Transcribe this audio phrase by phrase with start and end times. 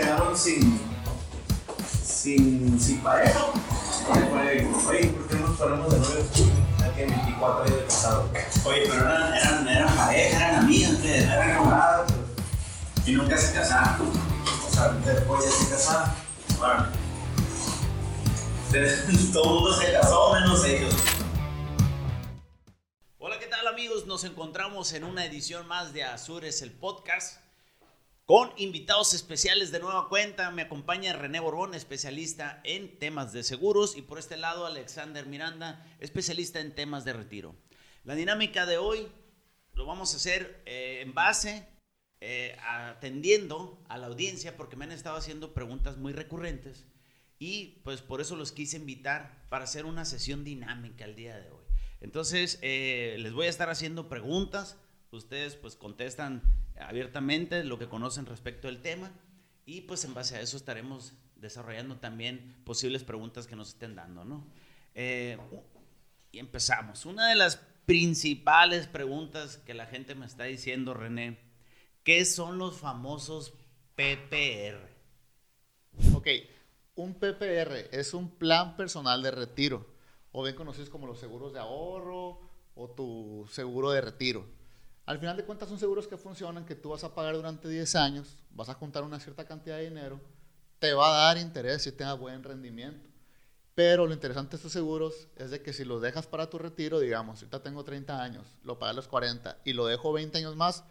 [0.00, 0.80] quedaron sin,
[2.02, 3.38] sin, sin pareja.
[4.06, 4.22] Fue,
[4.88, 6.24] oye, ¿por qué nos ponemos de nuevo?
[6.82, 8.30] Aquí 24 años de casado.
[8.64, 12.12] Oye, pero eran, eran, eran pareja, eran amigas, eran enamoradas.
[13.06, 14.10] Y nunca se casaron.
[14.66, 16.10] O sea, después ya se casaron.
[16.58, 16.86] Bueno.
[19.32, 20.94] Todo el mundo se casó, menos ellos.
[23.18, 24.06] Hola, ¿qué tal amigos?
[24.06, 27.40] Nos encontramos en una edición más de Azures, el podcast,
[28.30, 30.52] con invitados especiales de nueva cuenta.
[30.52, 35.84] Me acompaña René Borbón, especialista en temas de seguros, y por este lado Alexander Miranda,
[35.98, 37.56] especialista en temas de retiro.
[38.04, 39.08] La dinámica de hoy
[39.74, 41.66] lo vamos a hacer eh, en base,
[42.20, 46.86] eh, atendiendo a la audiencia, porque me han estado haciendo preguntas muy recurrentes,
[47.40, 51.50] y pues por eso los quise invitar para hacer una sesión dinámica el día de
[51.50, 51.64] hoy.
[52.00, 54.76] Entonces, eh, les voy a estar haciendo preguntas.
[55.10, 56.44] Ustedes pues contestan
[56.80, 59.12] abiertamente lo que conocen respecto al tema
[59.66, 64.24] y pues en base a eso estaremos desarrollando también posibles preguntas que nos estén dando,
[64.24, 64.46] ¿no?
[64.94, 65.38] Eh,
[66.32, 67.06] y empezamos.
[67.06, 67.56] Una de las
[67.86, 71.38] principales preguntas que la gente me está diciendo, René,
[72.04, 73.54] ¿qué son los famosos
[73.94, 74.88] PPR?
[76.14, 76.28] Ok,
[76.94, 79.86] un PPR es un plan personal de retiro,
[80.32, 82.40] o bien conocidos como los seguros de ahorro
[82.74, 84.46] o tu seguro de retiro.
[85.06, 87.96] Al final de cuentas son seguros que funcionan, que tú vas a pagar durante 10
[87.96, 90.20] años, vas a juntar una cierta cantidad de dinero,
[90.78, 93.08] te va a dar interés y tenga buen rendimiento.
[93.74, 97.00] Pero lo interesante de estos seguros es de que si los dejas para tu retiro,
[97.00, 100.56] digamos, ahorita tengo 30 años, lo pagué a los 40 y lo dejo 20 años
[100.56, 100.84] más,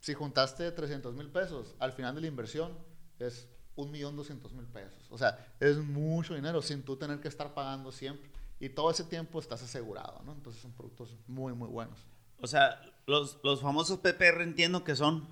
[0.00, 2.76] si juntaste 300 mil pesos, al final de la inversión
[3.18, 5.06] es un millón doscientos mil pesos.
[5.10, 8.30] O sea, es mucho dinero sin tú tener que estar pagando siempre.
[8.60, 10.32] Y todo ese tiempo estás asegurado, ¿no?
[10.32, 11.98] Entonces son productos muy, muy buenos.
[12.42, 15.26] O sea, los, los famosos PPR entiendo que son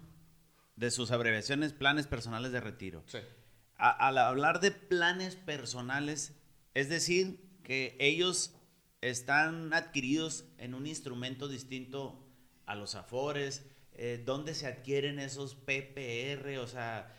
[0.76, 3.02] de sus abreviaciones planes personales de retiro.
[3.06, 3.18] Sí.
[3.76, 6.32] A- al hablar de planes personales,
[6.74, 8.54] es decir, que ellos
[9.00, 12.26] están adquiridos en un instrumento distinto
[12.66, 16.58] a los afores, eh, ¿dónde se adquieren esos PPR?
[16.58, 17.14] O sea,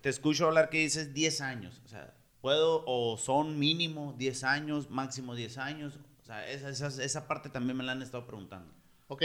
[0.00, 4.88] te escucho hablar que dices 10 años, o sea, ¿puedo o son mínimo 10 años,
[4.90, 5.98] máximo 10 años?
[6.22, 8.72] O sea, esa, esa, esa parte también me la han estado preguntando.
[9.08, 9.22] Ok,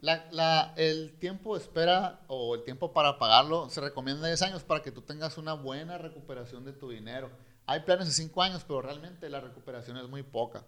[0.00, 4.62] la, la- el tiempo de espera o el tiempo para pagarlo se recomienda 10 años
[4.62, 7.30] para que tú tengas una buena recuperación de tu dinero.
[7.66, 10.64] Hay planes de 5 años, pero realmente la recuperación es muy poca.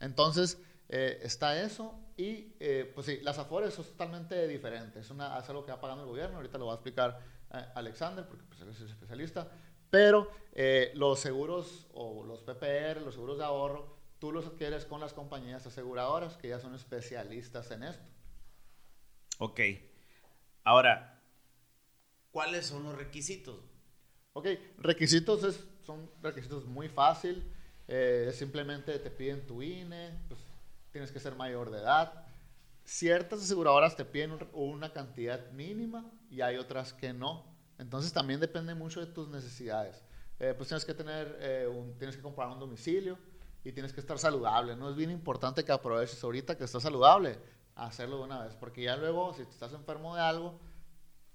[0.00, 0.58] Entonces,
[0.88, 5.04] eh, está eso y, eh, pues sí, las afores son totalmente diferentes.
[5.04, 7.20] Es, una, es algo que va pagando el gobierno, ahorita lo va a explicar
[7.52, 9.48] eh, Alexander, porque pues, él es el especialista.
[9.90, 15.00] Pero eh, los seguros o los PPR, los seguros de ahorro, tú los adquieres con
[15.00, 18.10] las compañías aseguradoras que ya son especialistas en esto.
[19.38, 19.60] Ok.
[20.64, 21.20] Ahora,
[22.30, 23.60] ¿cuáles son los requisitos?
[24.32, 24.46] Ok,
[24.78, 27.54] requisitos es, son requisitos muy fácil.
[27.90, 30.38] eh, simplemente te piden tu INE, pues,
[30.92, 32.26] tienes que ser mayor de edad.
[32.84, 37.46] Ciertas aseguradoras te piden un- una cantidad mínima y hay otras que no.
[37.78, 40.04] Entonces también depende mucho de tus necesidades.
[40.38, 43.18] Eh, pues tienes que tener, eh, un- tienes que comprar un domicilio
[43.68, 44.74] y tienes que estar saludable.
[44.76, 47.38] No es bien importante que aproveches ahorita que estás saludable,
[47.74, 50.58] hacerlo de una vez, porque ya luego si estás enfermo de algo,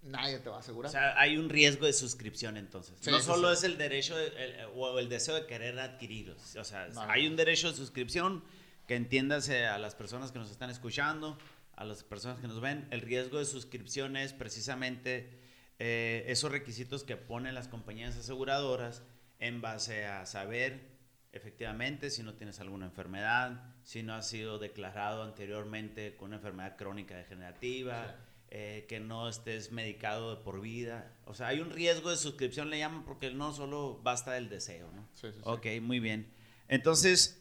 [0.01, 0.89] nadie te va a asegurar.
[0.89, 2.95] O sea, hay un riesgo de suscripción entonces.
[2.99, 3.53] Sí, no solo sí.
[3.53, 6.55] es el derecho de- el- o el deseo de querer adquirirlos.
[6.55, 7.29] O sea, No, hay no.
[7.31, 8.43] un derecho de suscripción
[8.87, 11.37] que entiéndase a las personas que nos están escuchando,
[11.75, 12.87] a las personas que nos ven.
[12.91, 15.39] El riesgo de suscripción es precisamente
[15.79, 19.01] eh, esos requisitos que ponen las compañías aseguradoras
[19.39, 20.92] en base a saber
[21.33, 26.77] efectivamente si no tienes alguna enfermedad, si no has sido declarado anteriormente con una enfermedad
[26.77, 28.13] crónica degenerativa, Sí.
[28.55, 31.11] eh, que no estés medicado de por vida.
[31.25, 34.91] O sea, hay un riesgo de suscripción, le llaman, porque no solo basta el deseo,
[34.91, 35.07] ¿no?
[35.13, 35.41] Sí, sí, sí.
[35.43, 36.31] Ok, muy bien.
[36.67, 37.39] Entonces,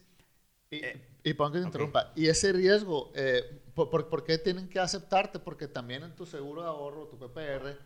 [0.71, 2.13] Y, Eh, y perdón que te interrumpa.
[2.17, 5.39] Y ese riesgo, eh, por, por- por qué tienen que aceptarte?
[5.39, 7.77] Porque también en tu seguro de ahorro, tu PPR,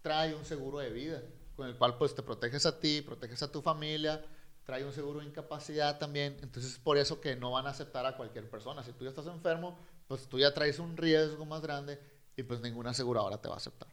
[0.00, 1.20] trae un seguro de vida,
[1.56, 4.24] con el cual pues te proteges a ti, proteges a tu familia,
[4.70, 6.36] trae un seguro de incapacidad también.
[6.42, 8.84] Entonces es por eso que no van a aceptar a cualquier persona.
[8.84, 9.76] Si tú ya estás enfermo,
[10.06, 11.98] pues tú ya traes un riesgo más grande
[12.36, 13.88] y pues ninguna aseguradora te va a aceptar.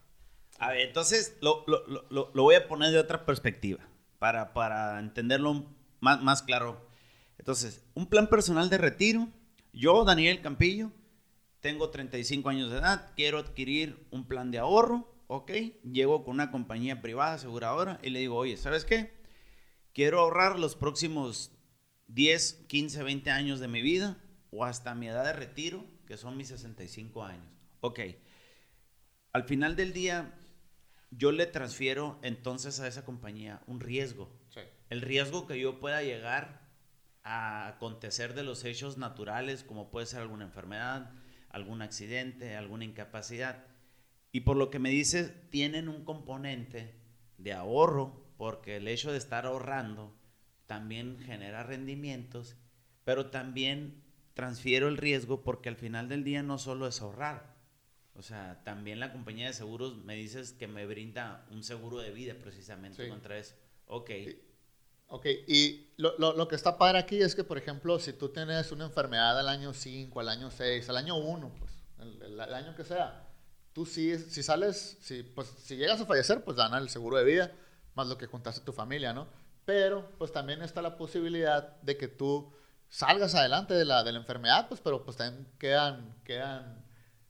[0.60, 3.80] a ver, entonces lo, lo- lo- lo- voy a poner de otra perspectiva
[4.20, 5.66] para, para entenderlo
[6.00, 6.86] más, más claro.
[7.40, 9.28] Entonces, un plan personal de retiro.
[9.74, 10.92] Yo, Daniel Campillo,
[11.60, 15.52] tengo 35 años de edad, quiero adquirir un plan de ahorro, ¿ok?
[15.92, 19.17] Llego con una compañía privada aseguradora y le digo, oye, ¿sabes qué?
[19.98, 21.52] Quiero ahorrar los próximos
[22.06, 24.16] 10, 15, 20 años de mi vida
[24.52, 27.48] o hasta mi edad de retiro, que son mis 65 años.
[27.80, 28.02] Ok.
[29.34, 30.36] Al final del día,
[31.10, 34.30] yo le transfiero entonces a esa compañía un riesgo.
[34.50, 34.60] Sí.
[34.92, 36.62] El riesgo que yo pueda llegar
[37.24, 41.12] a acontecer de los hechos naturales, como puede ser alguna enfermedad,
[41.50, 43.66] algún accidente, alguna incapacidad.
[44.32, 46.94] Y por lo que me dices, tienen un componente
[47.40, 50.14] de ahorro, porque el hecho de estar ahorrando
[50.68, 52.56] también genera rendimientos,
[53.04, 54.04] pero también
[54.34, 57.56] transfiero el riesgo porque al final del día no solo es ahorrar.
[58.14, 62.12] O sea, también la compañía de seguros me dices que me brinda un seguro de
[62.12, 63.10] vida precisamente Sí.
[63.10, 63.56] contra eso.
[63.86, 64.12] Ok.
[65.10, 68.28] Ok, y lo, lo, lo que está padre aquí es que, por ejemplo, si tú
[68.30, 72.40] tienes una enfermedad al año 5, al año 6, al año 1, pues, el, el-
[72.40, 73.26] el año que sea,
[73.72, 77.24] tú sí, si sales, si, pues, si llegas a fallecer, pues dan el seguro de
[77.24, 77.52] vida,
[77.98, 79.28] más lo que contaste a tu familia, ¿no?
[79.66, 82.54] Pero, pues también está la posibilidad de que tú
[82.88, 86.86] salgas adelante de la, de la enfermedad, pues, pero pues también quedan, quedan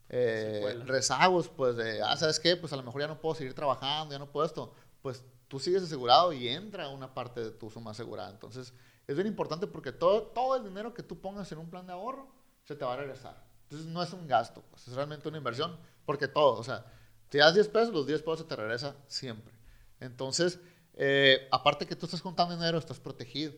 [0.08, 2.56] eh, rezagos, pues, de, ah, ¿sabes qué?
[2.56, 4.72] Pues a lo mejor ya no puedo seguir trabajando, ya no puedo esto.
[5.02, 8.30] Pues tú sigues asegurado y entra una parte de tu suma asegurada.
[8.30, 8.72] Entonces,
[9.06, 11.94] es bien importante porque todo, todo el dinero que tú pongas en un plan de
[11.94, 12.28] ahorro
[12.64, 13.42] se te va a regresar.
[13.64, 16.84] Entonces, no es un gasto, pues, es realmente una inversión, porque todo, o sea,
[17.28, 19.57] te das 10 pesos, los 10 pesos se te regresa siempre.
[20.00, 20.60] Entonces,
[20.94, 23.52] eh, aparte que tú estás contando dinero, estás protegido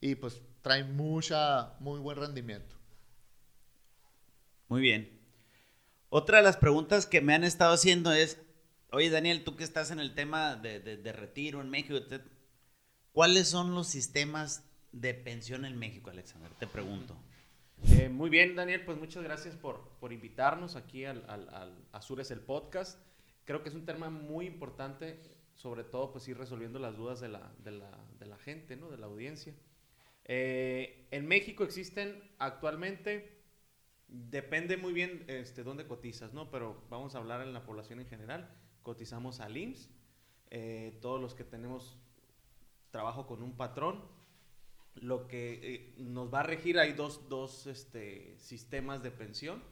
[0.00, 2.76] y pues trae mucha, muy buen rendimiento.
[4.68, 5.18] Muy bien.
[6.08, 8.38] Otra de las preguntas que me han estado haciendo es,
[8.90, 11.98] oye Daniel, tú que estás en el tema de, de- de retiro en México,
[13.12, 16.50] ¿cuáles son los sistemas de pensión en México, Alexander?
[16.58, 17.16] Te pregunto.
[17.90, 22.30] Eh, muy bien, Daniel, pues muchas gracias por, por invitarnos aquí al, al, al Azures
[22.30, 22.98] el podcast.
[23.44, 25.20] Creo que es un tema muy importante,
[25.56, 28.90] sobre todo pues ir resolviendo las dudas de la, de la, de la gente, ¿no?
[28.90, 29.54] de la audiencia.
[30.26, 33.42] Eh, en México existen actualmente,
[34.06, 36.50] depende muy bien este, dónde cotizas, ¿no?
[36.50, 39.90] pero vamos a hablar en la población en general, cotizamos al IMSS,
[40.50, 41.96] eh, todos los que tenemos
[42.90, 44.04] trabajo con un patrón,
[44.94, 49.62] lo que eh, nos va a regir, hay dos, dos este, sistemas de pensión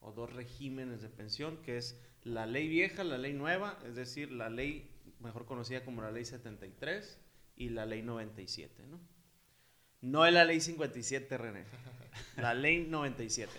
[0.00, 4.30] o dos regímenes de pensión, que es la ley vieja, la ley nueva, es decir,
[4.30, 4.95] la ley
[5.26, 7.20] mejor conocida como la ley 73
[7.56, 9.00] y la ley 97, ¿no?
[10.00, 11.64] No es la ley 57, René,
[12.36, 13.52] la ley 97.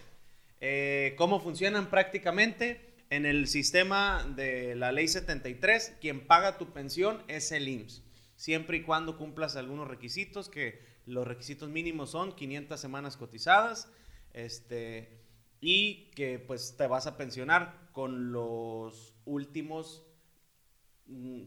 [0.61, 2.95] Eh, ¿Cómo funcionan prácticamente?
[3.09, 8.03] En el sistema de la ley 73, quien paga tu pensión es el IMSS,
[8.35, 13.89] siempre y cuando cumplas algunos requisitos, que los requisitos mínimos son 500 semanas cotizadas,
[14.33, 15.21] este,
[15.61, 20.05] y que pues te vas a pensionar con los últimos,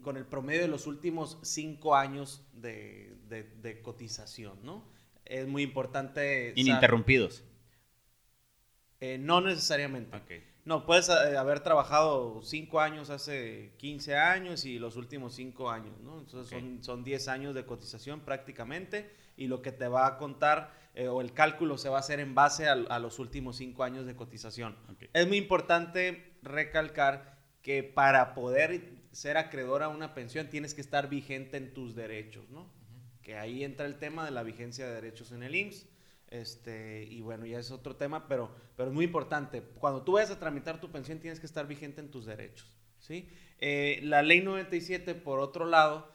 [0.03, 4.85] con el promedio de los últimos cinco años de, de- de cotización, ¿no?
[5.25, 6.53] Es muy importante...
[6.57, 7.45] Ininterrumpidos.
[9.01, 10.17] eh, no necesariamente.
[10.65, 15.99] No, puedes eh, haber trabajado cinco años hace 15 años y los últimos cinco años,
[16.01, 16.19] ¿no?
[16.21, 20.73] Entonces son, son 10 años de cotización prácticamente y lo que te va a contar
[20.95, 23.85] eh, o el cálculo se va a hacer en base a, a los últimos cinco
[23.85, 24.77] años de cotización.
[25.13, 31.09] Es muy importante recalcar que para poder ser acreedor a una pensión tienes que estar
[31.09, 32.73] vigente en tus derechos, ¿no?
[33.23, 35.87] Que ahí entra el tema de la vigencia de derechos en el IMSS.
[36.29, 39.63] Este, y bueno, ya es otro tema, pero, pero es muy importante.
[39.63, 42.79] Cuando tú vayas a tramitar tu pensión, tienes que estar vigente en tus derechos.
[42.99, 43.29] ¿sí?
[43.59, 46.11] Eh, la ley 97, por otro lado,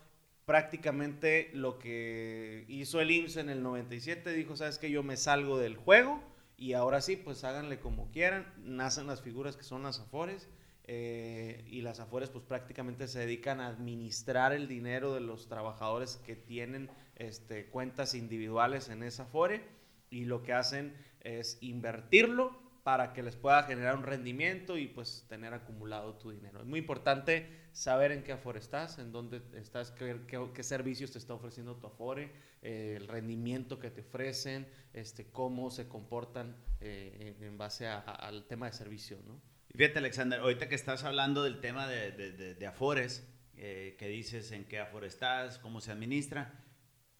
[0.45, 5.57] prácticamente lo que hizo el IMSS en el 97, dijo, sabes que yo me salgo
[5.57, 6.23] del juego
[6.57, 8.53] y ahora sí, pues háganle como quieran.
[8.57, 10.47] Nacen las figuras que son las AFORES.
[10.87, 16.17] Eh, y las AFORES pues prácticamente se dedican a administrar el dinero de los trabajadores
[16.25, 19.61] que tienen este, cuentas individuales en esa AFORE
[20.09, 25.25] y lo que hacen es invertirlo para que les pueda generar un rendimiento y pues
[25.27, 26.59] tener acumulado tu dinero.
[26.59, 31.09] Es muy importante saber en qué Afore estás, en dónde estás, qué, qué- qué servicios
[31.11, 36.55] te está ofreciendo tu Afore, eh, el rendimiento que te ofrecen, este, cómo se comportan
[36.79, 39.41] eh, en, en base a- a- al tema de servicio, ¿no?
[39.75, 43.27] Fíjate, Alexander, ahorita que estás hablando del tema de, de- de- de Afores,
[43.57, 46.53] eh, que dices en qué Afore estás, cómo se administra,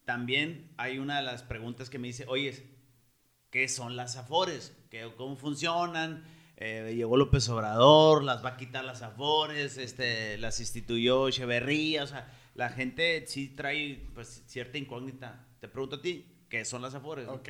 [0.06, 2.64] también hay una de las preguntas que me dice, oye,
[3.50, 4.76] ¿qué son las Afores?
[4.90, 6.24] ¿Qué, ¿Cómo funcionan?
[6.58, 12.08] Eh, llegó López Obrador, las va a quitar las Afores, este, las instituyó Echeverría, o
[12.08, 15.46] sea, la gente sí trae pues, cierta incógnita.
[15.60, 17.28] Te pregunto a ti, ¿qué son las Afores?
[17.28, 17.50] Ok.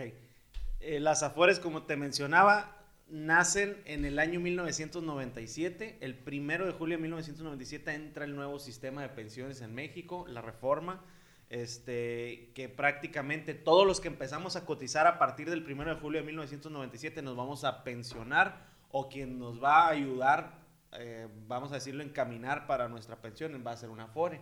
[0.79, 2.74] Eh, las Afores, como te mencionaba,
[3.07, 5.97] nacen en el año 1997.
[6.01, 10.41] El primero de julio de 1997 entra el nuevo sistema de pensiones en México, la
[10.41, 11.03] reforma.
[11.47, 16.19] Este, que prácticamente todos los que empezamos a cotizar a partir del primero de julio
[16.19, 20.65] de 1997 nos vamos a pensionar o quien nos va a ayudar
[20.99, 24.41] eh, vamos a decirlo, encaminar para nuestra pensión, va a ser una Afore.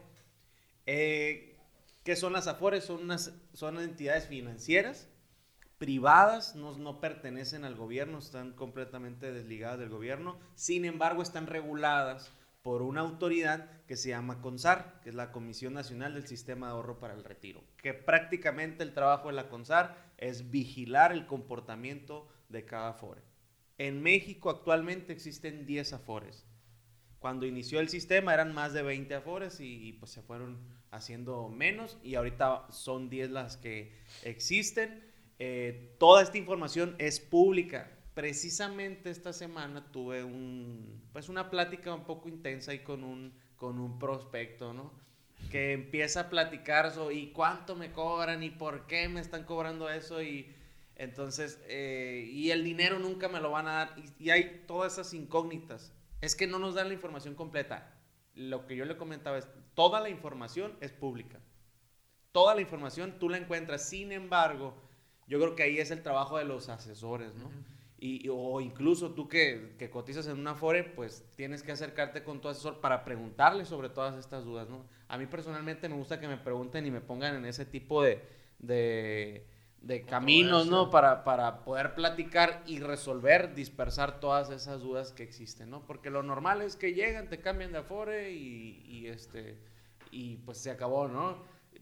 [0.86, 1.58] Eh,
[2.04, 2.84] ¿Qué son las Afores?
[2.84, 5.08] Son, unas, son entidades financieras
[5.84, 12.32] privadas, no, no pertenecen al gobierno, están completamente desligadas del gobierno, sin embargo están reguladas
[12.62, 16.72] por una autoridad que se llama CONSAR, que es la Comisión Nacional del Sistema de
[16.72, 22.30] Ahorro para el Retiro, que prácticamente el trabajo de la CONSAR es vigilar el comportamiento
[22.48, 23.22] de cada Afore.
[23.78, 26.46] En México actualmente existen 10 Afores.
[27.20, 30.60] Cuando inició el sistema eran más de 20 Afores y, pues se fueron
[30.92, 33.92] haciendo menos y ahorita son 10 las que
[34.24, 35.12] existen.
[35.40, 37.92] Eh, toda esta información es pública.
[38.14, 43.80] Precisamente esta semana tuve un, pues una plática un poco intensa ahí con un, con
[43.80, 44.94] un prospecto, ¿no?
[45.50, 49.90] Que empieza a platicar sobre y cuánto me cobran y por qué me están cobrando
[49.90, 50.54] eso y
[50.96, 54.94] entonces, eh, y el dinero nunca me lo van a dar y, y hay todas
[54.94, 55.92] esas incógnitas.
[56.22, 58.00] Es que no nos dan la información completa.
[58.36, 61.40] Lo que yo le comentaba es, toda la información es pública.
[62.32, 63.88] Toda la información tú la encuentras.
[63.90, 64.76] Sin embargo,
[65.28, 67.50] yo creo que ahí es el trabajo de los asesores, ¿no?
[68.04, 72.42] y, o incluso tú que, que, cotizas en una Afore, pues tienes que acercarte con
[72.42, 74.86] tu asesor para preguntarle sobre todas estas dudas, ¿no?
[75.08, 78.22] A mí personalmente me gusta que me pregunten y me pongan en ese tipo de,
[78.60, 79.48] de,
[79.80, 80.90] de caminos, ¿no?
[80.90, 85.86] Para, para poder platicar y resolver, dispersar todas esas dudas que existen, ¿no?
[85.86, 89.58] Porque lo normal es que llegan, te cambian de Afore y, y este,
[90.12, 91.38] y pues se acabó, ¿no?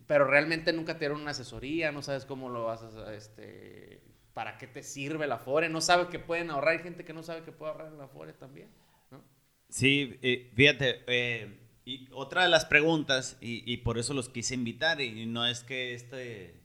[0.07, 4.01] Pero realmente nunca te dieron una asesoría, no sabes cómo lo vas a, este,
[4.33, 7.23] para qué te sirve la Afore, no sabes que pueden ahorrar, hay gente que no
[7.23, 8.69] sabe que puede ahorrar en la Afore también,
[9.09, 9.23] ¿no?
[9.69, 14.53] Sí, eh, fíjate, eh, y otra de las preguntas, y, y, por eso los quise
[14.53, 16.61] invitar, y no es que este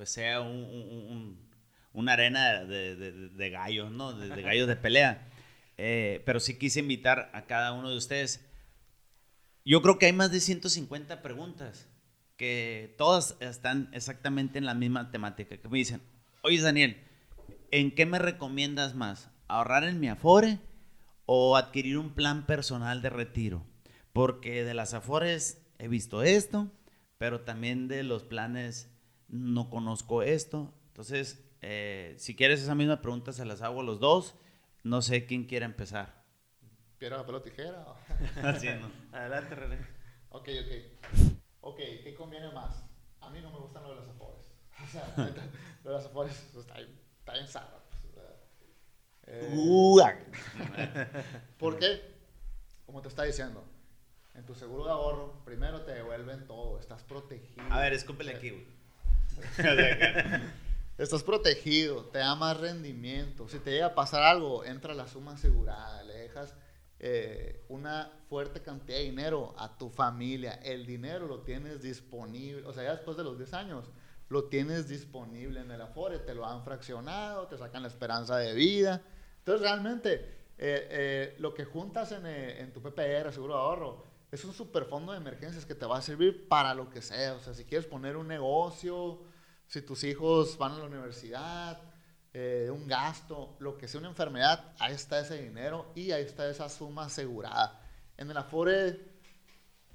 [0.00, 1.38] pues sea un, un,
[1.92, 4.14] una arena de, de, de, gallos, ¿no?
[4.14, 5.28] De, de gallos de pelea,
[5.76, 8.40] eh, pero sí quise invitar a cada uno de ustedes.
[9.62, 11.86] Yo creo que hay más de 150 preguntas
[12.40, 15.58] que todas están exactamente en la misma temática.
[15.58, 16.00] Que me dicen,
[16.42, 16.96] oye Daniel,
[17.70, 19.28] ¿en qué me recomiendas más?
[19.46, 20.58] ¿Ahorrar en mi Afore
[21.26, 23.66] o adquirir un plan personal de retiro?
[24.14, 26.72] Porque de las Afores he visto esto,
[27.18, 28.88] pero también de los planes
[29.28, 30.72] no conozco esto.
[30.86, 34.34] Entonces, eh, si quieres esa misma pregunta, se las hago a los dos.
[34.82, 36.24] No sé quién quiere empezar.
[36.96, 37.84] ¿Piedra, papel o tijera?
[38.42, 38.90] Así, ¿no?
[39.12, 39.76] Adelante, René.
[40.30, 41.29] Ok, ok.
[41.62, 42.84] Ok, ¿qué conviene más?
[43.20, 44.46] A mí no me gustan lo de las afores.
[44.82, 45.14] O sea,
[45.84, 47.80] lo de las afores pues, está, está bien sarro.
[48.14, 48.26] Pues,
[49.26, 50.16] eh,
[51.58, 52.00] ¿Por qué?
[52.86, 53.62] Como te está diciendo,
[54.34, 57.62] en tu seguro de ahorro, primero te devuelven todo, estás protegido.
[57.70, 58.66] A ver, escúpele aquí, güey.
[60.98, 63.48] estás protegido, te da más rendimiento.
[63.48, 66.54] Si te llega a pasar algo, entra la suma asegurada, le dejas
[67.02, 70.60] eh, una fuerte cantidad de dinero a tu familia.
[70.62, 73.90] El dinero lo tienes disponible, o sea, ya después de los 10 años,
[74.28, 78.52] lo tienes disponible en el Afore, te lo han fraccionado, te sacan la esperanza de
[78.52, 79.02] vida.
[79.38, 80.14] Entonces, realmente,
[80.58, 84.84] eh, eh, lo que juntas en, en, tu PPR, seguro de ahorro, es un super
[84.84, 87.32] fondo de emergencias que te va a servir para lo que sea.
[87.32, 89.22] O sea, si quieres poner un negocio,
[89.66, 91.80] si tus hijos van a la universidad,
[92.32, 96.48] eh, un gasto, lo que sea una enfermedad, ahí está ese dinero y ahí está
[96.48, 97.80] esa suma asegurada.
[98.16, 98.98] En el Afore,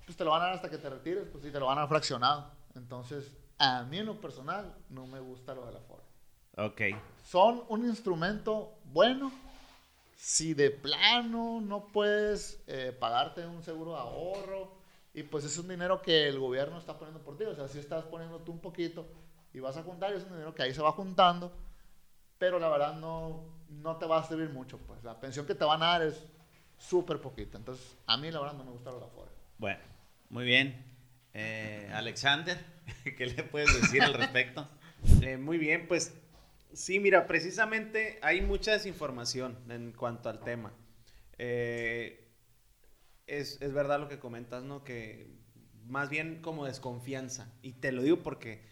[0.06, 1.78] pues te lo van a dar hasta que te retires, pues sí, te lo van
[1.78, 2.52] a dar fraccionado.
[2.76, 6.04] Entonces, a mí en lo personal, no me gusta lo del Afore.
[6.58, 6.82] Ok.
[7.24, 9.32] Son un instrumento bueno.
[10.18, 14.72] Si de plano no puedes eh, pagarte un seguro de ahorro,
[15.14, 17.80] y pues es un dinero que el gobierno está poniendo por ti, o sea, si
[17.80, 19.06] estás poniendo tú un poquito
[19.54, 21.54] y vas a juntar, es un dinero que ahí se va juntando
[22.38, 24.78] pero la verdad no, no te va a servir mucho.
[24.80, 26.26] Pues la pensión que te van a dar es
[26.78, 27.58] súper poquita.
[27.58, 29.32] Entonces, a mí la verdad no me gusta lo de afuera.
[29.58, 29.80] Bueno,
[30.30, 30.84] muy bien.
[31.34, 32.58] Eh, Alexander,
[33.18, 34.68] ¿qué le puedes decir al respecto?
[35.22, 36.14] Eh, muy bien, pues
[36.74, 40.74] sí, mira, precisamente hay mucha desinformación en cuanto al tema.
[41.38, 42.32] Eh,
[43.28, 44.84] es, es verdad lo que comentas, ¿no?
[44.84, 45.28] Que
[45.88, 47.52] más bien como desconfianza.
[47.62, 48.64] Y te lo digo porque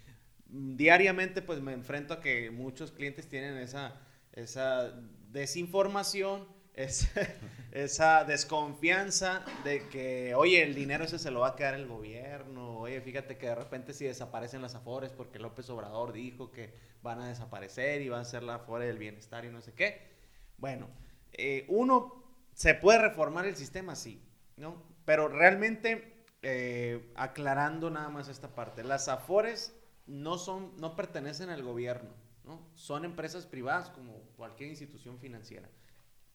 [0.54, 4.00] diariamente pues me enfrento a que muchos clientes tienen esa,
[4.34, 4.94] esa
[5.32, 6.48] desinformación,
[7.72, 12.78] esa, desconfianza de que, oye, el dinero ese se lo va a quedar el gobierno,
[12.78, 17.20] oye, fíjate que de repente si desaparecen las afores porque López Obrador dijo que van
[17.20, 20.14] a desaparecer y van a ser la afore del bienestar y no sé qué.
[20.58, 20.88] Bueno,
[21.32, 23.96] eh, uno, ¿se puede reformar el sistema?
[23.96, 24.24] Sí,
[24.58, 24.84] ¿no?
[25.06, 29.76] Pero realmente, eh, aclarando nada más esta parte, las afores
[30.08, 32.10] no, son, no pertenecen al gobierno,
[32.44, 32.62] ¿no?
[32.76, 35.70] son empresas privadas como cualquier institución financiera.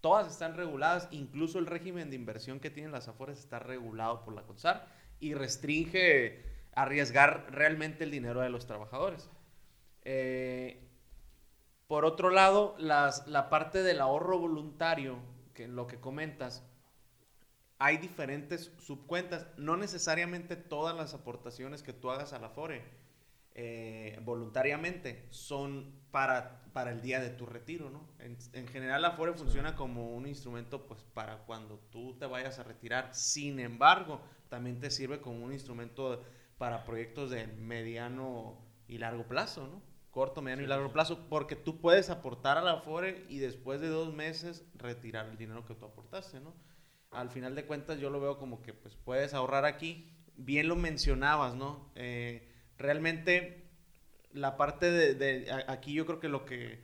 [0.00, 4.32] todas están reguladas, incluso el régimen de inversión que tienen las Afores está regulado por
[4.34, 4.86] la CONSAR
[5.20, 9.28] y restringe arriesgar realmente el dinero de los trabajadores.
[10.04, 10.88] Eh,
[11.88, 15.18] por otro lado, las- la parte del ahorro voluntario,
[15.54, 16.62] que lo que comentas,
[17.78, 19.46] hay diferentes subcuentas.
[19.56, 22.84] No necesariamente todas las aportaciones que tú hagas a la FORE
[23.54, 28.08] eh, voluntariamente son para, para el día de tu retiro, ¿no?
[28.18, 32.58] En, en general la FORE funciona como un instrumento pues para cuando tú te vayas
[32.58, 33.14] a retirar.
[33.14, 36.24] Sin embargo, también te sirve como un instrumento
[36.56, 39.82] para proyectos de mediano y largo plazo, ¿no?
[40.10, 43.88] Corto, mediano y largo plazo, porque tú puedes aportar a la FORE y después de
[43.88, 46.54] dos meses retirar el dinero que tú aportaste, ¿no?
[47.10, 50.10] Al final de cuentas yo lo veo como que pues puedes ahorrar aquí.
[50.36, 51.90] Bien lo mencionabas, ¿no?
[51.94, 53.68] Eh, realmente
[54.32, 56.80] la parte de, de- a- aquí yo creo que lo que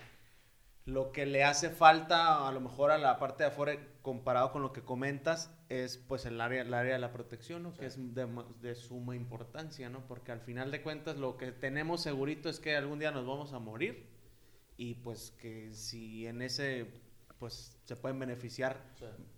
[0.86, 4.62] lo que le hace falta a lo mejor a la parte de afuera comparado con
[4.62, 7.74] lo que comentas es pues el área, el área de la protección, ¿no?
[7.76, 8.26] que es de,
[8.60, 10.06] de suma importancia, ¿no?
[10.06, 13.54] Porque al final de cuentas lo que tenemos segurito es que algún día nos vamos
[13.54, 14.10] a morir
[14.76, 16.86] y pues que si en ese
[17.38, 18.80] pues se pueden beneficiar,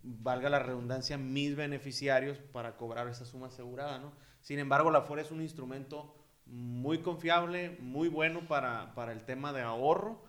[0.02, 4.12] valga la redundancia, mis beneficiarios para cobrar esa suma asegurada, ¿no?
[4.40, 6.14] Sin embargo, la FORE es un instrumento
[6.46, 10.22] muy confiable, muy bueno para, para el tema de ahorro,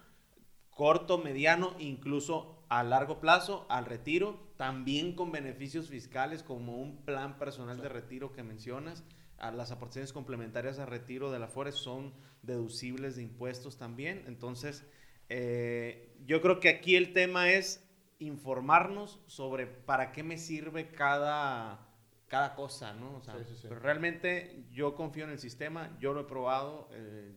[0.69, 7.37] corto, mediano, incluso a largo plazo, al retiro, también con beneficios fiscales como un plan
[7.37, 9.03] personal de retiro que mencionas.
[9.37, 14.23] A las aportaciones complementarias a retiro de la FORE son deducibles de impuestos también.
[14.27, 14.83] Entonces,
[15.29, 17.87] eh, yo creo que aquí el tema es
[18.19, 21.86] informarnos sobre para qué me sirve cada,
[22.27, 23.15] cada cosa, ¿no?
[23.17, 23.65] O sea, Sí, sí, sí.
[23.69, 27.35] Pero realmente yo confío en el sistema, yo lo he probado, eh,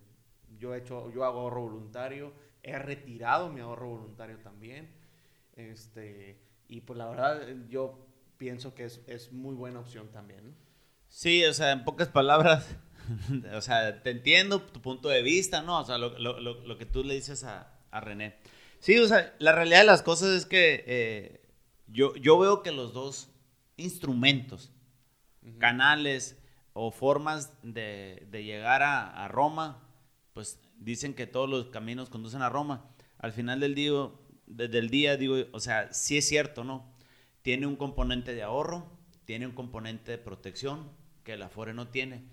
[0.58, 2.32] yo, he hecho, yo hago ahorro voluntario,
[2.62, 4.90] he retirado mi ahorro voluntario también.
[5.56, 10.48] Este, y pues la verdad, yo pienso que es, es muy buena opción también.
[10.50, 10.54] ¿no?
[11.08, 12.76] Sí, o sea, en pocas palabras,
[13.54, 15.80] o sea, te entiendo tu punto de vista, ¿no?
[15.80, 18.36] O sea, lo, lo- lo- lo que tú le dices a, a René.
[18.78, 21.40] Sí, o sea, la realidad de las cosas es que eh,
[21.88, 23.28] yo, yo veo que los dos
[23.76, 24.72] instrumentos,
[25.58, 26.38] canales
[26.72, 29.82] o formas de, llegar a, Roma,
[30.32, 32.90] pues dicen que todos los caminos conducen a Roma.
[33.18, 33.92] Al final del día,
[34.46, 36.92] desde día, digo, o sea, sí es cierto, ¿no?
[37.42, 38.90] Tiene un componente de ahorro,
[39.24, 40.90] tiene un componente de protección
[41.24, 42.24] que el Afore no tiene.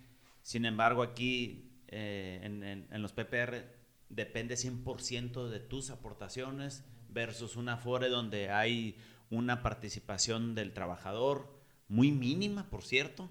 [0.44, 3.66] Sin embargo, aquí eh, en los PPR
[4.10, 8.98] depende 100% de tus aportaciones versus un Afore donde hay
[9.30, 11.57] una participación del trabajador
[11.88, 13.30] muy mínima, por cierto,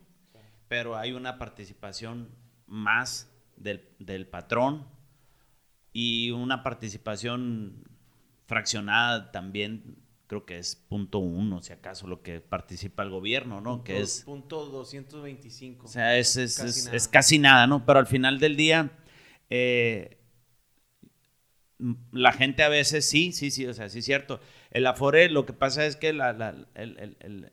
[0.68, 2.28] pero hay una participación
[2.66, 4.86] más del, del patrón
[5.92, 7.84] y una participación
[8.46, 13.84] fraccionada también creo que es punto uno, si acaso, lo que participa el gobierno, ¿no?
[13.84, 15.86] Que es, Punto 225.
[15.86, 16.96] o sea, es, es- Casi es- nada.
[16.96, 17.86] es casi nada, ¿no?
[17.86, 18.90] Pero al final del día,
[19.50, 20.18] eh,
[22.10, 24.40] la gente a veces sí, sí, sí, o sea, sí es cierto.
[24.70, 27.52] El Afore, lo que pasa es que la- la- el- el-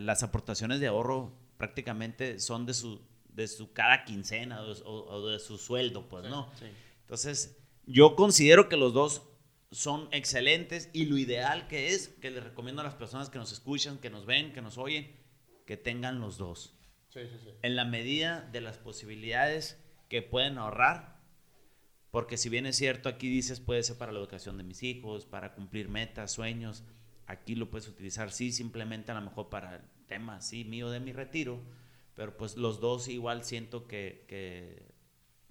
[0.00, 5.58] las aportaciones de ahorro prácticamente son de su, de su cada quincena o, de su
[5.58, 6.50] sueldo, pues, ¿no?
[6.58, 6.66] Sí.
[7.02, 9.22] Entonces, yo considero que los dos
[9.70, 13.52] son excelentes y lo ideal que es, que les recomiendo a las personas que nos
[13.52, 15.14] escuchan, que nos ven, que nos oyen,
[15.66, 16.74] que tengan los dos.
[17.08, 17.20] Sí.
[17.62, 19.78] En la medida de las posibilidades
[20.08, 21.20] que pueden ahorrar,
[22.10, 25.26] porque si bien es cierto, aquí dices puede ser para la educación de mis hijos,
[25.26, 26.84] para cumplir metas, sueños,
[27.30, 31.00] aquí lo puedes utilizar, sí, simplemente a lo mejor para el tema, sí, mío de
[31.00, 31.60] mi retiro,
[32.14, 34.82] pero pues los dos igual siento que, que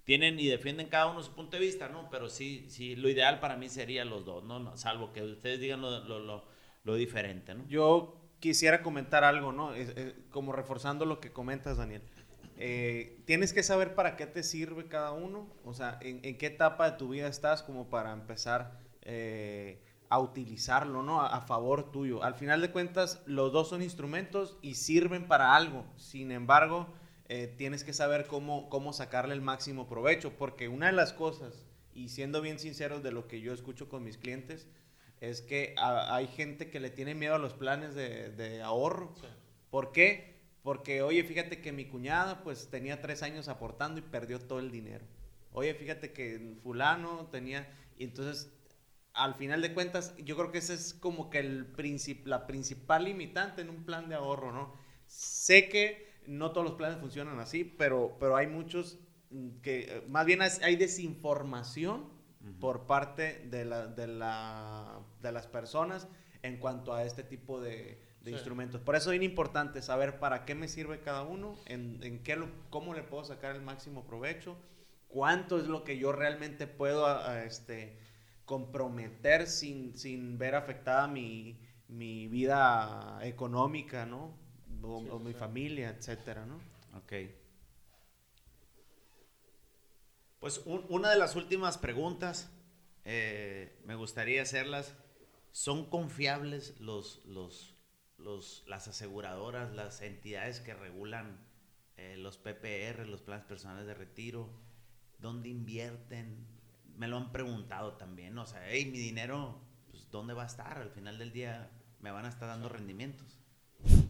[0.04, 2.08] tienen y defienden cada uno su punto de vista, ¿no?
[2.10, 4.58] Pero sí, sí, lo ideal para mí sería los dos, ¿no?
[4.58, 6.44] No, salvo que ustedes digan lo, lo, lo,
[6.84, 7.66] lo diferente, ¿no?
[7.68, 9.74] Yo quisiera comentar algo, ¿no?
[9.74, 12.02] Es- es como reforzando lo que comentas, Daniel.
[12.56, 16.46] Eh, tienes que saber para qué te sirve cada uno, o sea, en, en qué
[16.46, 21.22] etapa de tu vida estás como para empezar eh, a utilizarlo, ¿no?
[21.22, 22.22] A, favor tuyo.
[22.22, 25.86] Al final de cuentas, los dos son instrumentos y sirven para algo.
[25.96, 26.88] Sin embargo,
[27.28, 31.66] eh, tienes que saber cómo, cómo sacarle el máximo provecho, porque una de las cosas,
[31.94, 34.68] y siendo bien sinceros de lo que yo escucho con mis clientes,
[35.20, 39.12] es que a- hay gente que le tiene miedo a los planes de, de ahorro.
[39.70, 40.40] ¿Por qué?
[40.62, 44.70] Porque, oye, fíjate que mi cuñada pues tenía tres años aportando y perdió todo el
[44.70, 45.04] dinero.
[45.52, 47.68] Oye, fíjate que fulano tenía...
[47.98, 48.50] Y entonces,
[49.12, 53.04] al final de cuentas, yo creo que ese es como que el princip- la principal
[53.04, 54.74] limitante en un plan de ahorro, ¿no?
[55.06, 58.98] Sé que no todos los planes funcionan así, pero, pero hay muchos
[59.30, 62.08] mm, que eh, más bien hay desinformación
[62.60, 66.08] por parte de, la, de, la, de las personas
[66.42, 68.30] en cuanto a este tipo de, de Sí.
[68.32, 68.80] instrumentos.
[68.80, 72.36] Por eso es bien importante saber para qué me sirve cada uno, en, en qué
[72.36, 74.56] lo- cómo le puedo sacar el máximo provecho,
[75.08, 77.98] cuánto es lo que yo realmente puedo a- a, este,
[78.52, 84.24] comprometer sin, sin ver afectada mi, mi vida económica, ¿no?
[84.82, 86.58] O, Sí, o sí, mi familia, etcétera, ¿no?
[86.94, 87.12] Ok.
[90.38, 92.50] Pues un- una de las últimas preguntas,
[93.04, 94.94] eh, me gustaría hacerlas.
[95.52, 97.74] ¿Son confiables los, los,
[98.16, 101.44] los, las aseguradoras, las entidades que regulan
[101.96, 104.48] eh, los PPR, los planes personales de retiro?
[105.18, 106.59] ¿Dónde invierten?
[107.00, 108.36] Me lo han preguntado también.
[108.36, 109.58] O sea, hey, mi dinero,
[109.90, 110.76] pues, ¿dónde va a estar?
[110.76, 113.38] Al final del día me van a estar dando rendimientos.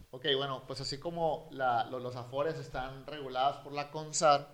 [0.09, 4.53] Ok, bueno, pues así como la- lo- los afores están regulados por la CONSAR,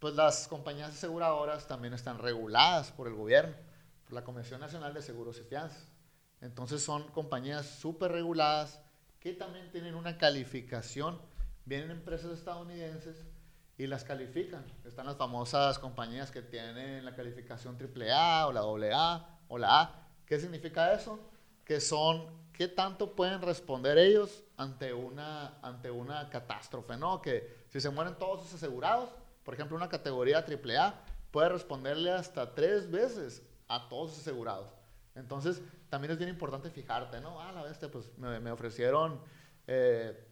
[0.00, 3.56] pues las compañías aseguradoras también están reguladas por el gobierno,
[4.04, 5.88] por la Comisión Nacional de Seguros y Fianzas.
[6.42, 8.82] Entonces son compañías súper reguladas
[9.18, 11.18] que también tienen una calificación.
[11.64, 13.24] Vienen empresas estadounidenses
[13.78, 14.64] y las califican.
[14.84, 20.08] Están las famosas compañías que tienen la calificación AAA o la AA o la A.
[20.26, 21.20] ¿Qué significa eso?
[21.64, 26.96] Que son, ¿qué tanto pueden responder ellos ante una, ante una catástrofe?
[26.96, 27.22] ¿no?
[27.22, 29.10] Que si se mueren todos sus asegurados,
[29.44, 30.94] por ejemplo, una categoría AAA
[31.30, 34.74] puede responderle hasta tres veces a todos sus asegurados.
[35.14, 37.40] Entonces, también es bien importante fijarte, ¿no?
[37.40, 39.20] Ah, la bestia, pues me, me ofrecieron
[39.68, 40.27] eh,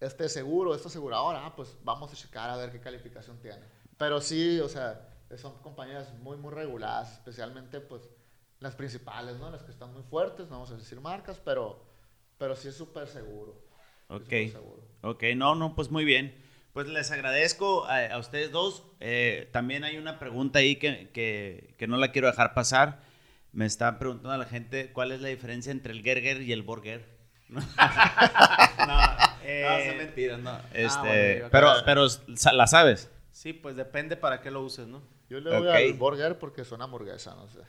[0.00, 3.62] este seguro, esta aseguradora, ah, pues vamos a checar a ver qué calificación tiene.
[3.96, 8.02] Pero sí, o sea, son compañías muy, muy reguladas, especialmente pues
[8.60, 9.50] las principales, ¿no?
[9.50, 11.84] Las que están muy fuertes, no vamos a decir marcas, pero,
[12.38, 13.62] pero sí es súper seguro.
[14.08, 14.28] Ok.
[14.28, 14.82] seguro.
[15.02, 16.34] Ok, no, no, pues muy bien.
[16.72, 18.82] Pues les agradezco a, a ustedes dos.
[19.00, 23.00] Eh, también hay una pregunta ahí que, que- que no la quiero dejar pasar.
[23.52, 27.16] Me está preguntando la gente cuál es la diferencia entre el Gerger y el Burger.
[27.48, 27.58] no,
[29.46, 30.58] Eh, no, son mentiras, no.
[30.72, 32.06] Este, bueno, yo pero, pero
[32.52, 33.10] la sabes.
[33.32, 35.02] Sí, pues depende para qué lo uses, ¿no?
[35.28, 35.74] Yo le doy Ok.
[35.74, 37.60] al burger porque suena hamburguesa, no sé.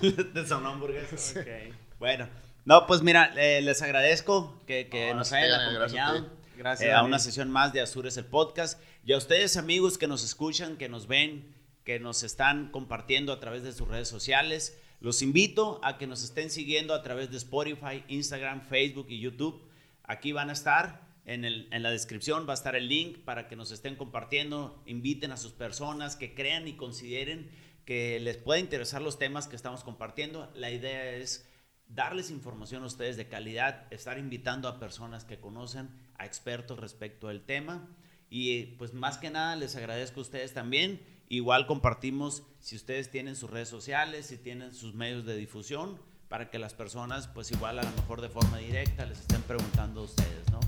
[0.32, 1.34] De son hamburguesas.
[1.36, 1.74] Ok.
[1.98, 2.28] Bueno,
[2.64, 6.08] no, pues mira, eh, les agradezco que, que No, nos sí, hayan Daniel, gracias a
[6.08, 6.44] acompañado.
[6.56, 6.88] Gracias.
[6.88, 8.80] eh, a una sesión más de Azures el podcast.
[9.04, 11.52] Y a ustedes amigos que nos escuchan, que nos ven,
[11.84, 16.22] que nos están compartiendo a través de sus redes sociales, los invito a que nos
[16.24, 19.60] estén siguiendo a través de Spotify, Instagram, Facebook y YouTube.
[20.04, 21.12] Aquí van a estar.
[21.26, 24.82] En, el- en la descripción va a estar el link para que nos estén compartiendo,
[24.84, 27.50] inviten a sus personas que crean y consideren
[27.86, 30.52] que les pueda interesar los temas que estamos compartiendo.
[30.54, 31.48] La idea es
[31.86, 37.28] darles información a ustedes de calidad, estar invitando a personas que conocen, a expertos respecto
[37.28, 37.88] al tema.
[38.28, 41.00] Y pues más que nada les agradezco a ustedes también.
[41.30, 45.98] Igual compartimos si ustedes tienen sus redes sociales, si tienen sus medios de difusión,
[46.34, 50.00] para que las personas pues igual a lo mejor de forma directa les estén preguntando
[50.00, 50.58] a ustedes, ¿no?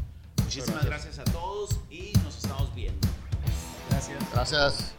[0.41, 3.09] Muchísimas gracias a todos y nos estamos viendo.
[3.91, 4.19] Gracias.
[4.33, 4.95] Gracias.